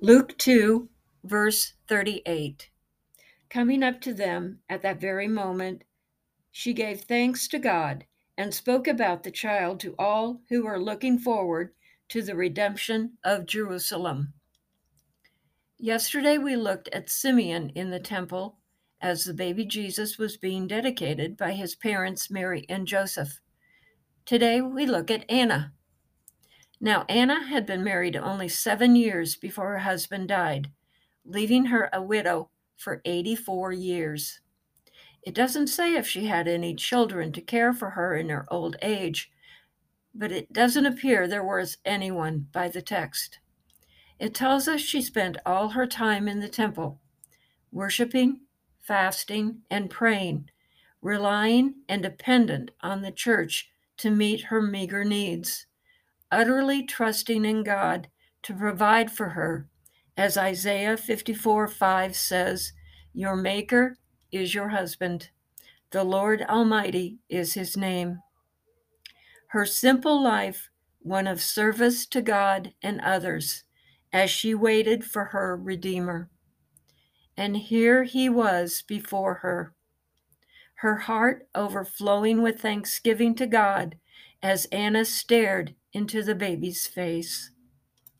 Luke 0.00 0.38
2, 0.38 0.88
verse 1.24 1.72
38. 1.88 2.70
Coming 3.50 3.82
up 3.82 4.00
to 4.02 4.14
them 4.14 4.60
at 4.68 4.80
that 4.82 5.00
very 5.00 5.26
moment, 5.26 5.82
she 6.52 6.72
gave 6.72 7.00
thanks 7.00 7.48
to 7.48 7.58
God 7.58 8.04
and 8.36 8.54
spoke 8.54 8.86
about 8.86 9.24
the 9.24 9.32
child 9.32 9.80
to 9.80 9.96
all 9.98 10.40
who 10.50 10.62
were 10.62 10.80
looking 10.80 11.18
forward 11.18 11.72
to 12.10 12.22
the 12.22 12.36
redemption 12.36 13.14
of 13.24 13.46
Jerusalem. 13.46 14.34
Yesterday, 15.78 16.38
we 16.38 16.54
looked 16.54 16.88
at 16.90 17.10
Simeon 17.10 17.70
in 17.74 17.90
the 17.90 17.98
temple 17.98 18.58
as 19.00 19.24
the 19.24 19.34
baby 19.34 19.64
Jesus 19.64 20.16
was 20.16 20.36
being 20.36 20.68
dedicated 20.68 21.36
by 21.36 21.52
his 21.54 21.74
parents, 21.74 22.30
Mary 22.30 22.64
and 22.68 22.86
Joseph. 22.86 23.40
Today, 24.24 24.60
we 24.60 24.86
look 24.86 25.10
at 25.10 25.28
Anna. 25.28 25.72
Now, 26.80 27.04
Anna 27.08 27.44
had 27.46 27.66
been 27.66 27.82
married 27.82 28.16
only 28.16 28.48
seven 28.48 28.94
years 28.94 29.34
before 29.36 29.70
her 29.70 29.78
husband 29.78 30.28
died, 30.28 30.70
leaving 31.24 31.66
her 31.66 31.90
a 31.92 32.00
widow 32.00 32.50
for 32.76 33.02
84 33.04 33.72
years. 33.72 34.40
It 35.22 35.34
doesn't 35.34 35.66
say 35.66 35.96
if 35.96 36.06
she 36.06 36.26
had 36.26 36.46
any 36.46 36.74
children 36.74 37.32
to 37.32 37.40
care 37.40 37.72
for 37.72 37.90
her 37.90 38.16
in 38.16 38.28
her 38.28 38.46
old 38.52 38.76
age, 38.80 39.30
but 40.14 40.30
it 40.30 40.52
doesn't 40.52 40.86
appear 40.86 41.26
there 41.26 41.44
was 41.44 41.78
anyone 41.84 42.46
by 42.52 42.68
the 42.68 42.82
text. 42.82 43.40
It 44.20 44.32
tells 44.34 44.68
us 44.68 44.80
she 44.80 45.02
spent 45.02 45.36
all 45.44 45.70
her 45.70 45.86
time 45.86 46.28
in 46.28 46.40
the 46.40 46.48
temple, 46.48 47.00
worshiping, 47.72 48.40
fasting, 48.80 49.62
and 49.70 49.90
praying, 49.90 50.50
relying 51.02 51.74
and 51.88 52.02
dependent 52.02 52.70
on 52.80 53.02
the 53.02 53.12
church 53.12 53.68
to 53.98 54.10
meet 54.10 54.44
her 54.44 54.62
meager 54.62 55.04
needs, 55.04 55.66
utterly 56.30 56.82
trusting 56.82 57.44
in 57.44 57.62
God 57.62 58.08
to 58.42 58.54
provide 58.54 59.10
for 59.10 59.30
her, 59.30 59.68
as 60.16 60.36
Isaiah 60.36 60.96
54 60.96 61.68
5 61.68 62.16
says, 62.16 62.72
Your 63.12 63.36
Maker 63.36 63.98
is 64.30 64.54
your 64.54 64.68
husband. 64.70 65.30
The 65.90 66.04
Lord 66.04 66.42
Almighty 66.42 67.18
is 67.28 67.54
his 67.54 67.76
name. 67.76 68.20
Her 69.48 69.64
simple 69.64 70.22
life, 70.22 70.68
one 70.98 71.26
of 71.26 71.40
service 71.40 72.04
to 72.06 72.20
God 72.20 72.74
and 72.82 73.00
others, 73.00 73.64
as 74.12 74.30
she 74.30 74.54
waited 74.54 75.04
for 75.04 75.26
her 75.26 75.56
Redeemer. 75.56 76.28
And 77.36 77.56
here 77.56 78.04
he 78.04 78.28
was 78.28 78.82
before 78.86 79.34
her, 79.34 79.74
her 80.76 80.96
heart 80.96 81.48
overflowing 81.54 82.42
with 82.42 82.60
thanksgiving 82.60 83.34
to 83.36 83.46
God 83.46 83.96
as 84.42 84.66
Anna 84.66 85.04
stared 85.04 85.74
into 85.92 86.22
the 86.22 86.34
baby's 86.34 86.86
face. 86.86 87.50